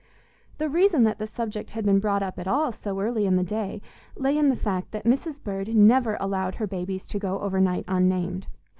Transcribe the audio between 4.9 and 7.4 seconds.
that Mrs. Bird never allowed her babies to go